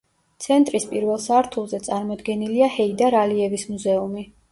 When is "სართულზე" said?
1.25-1.79